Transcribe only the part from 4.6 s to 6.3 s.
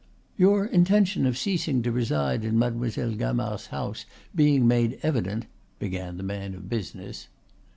made evident" began the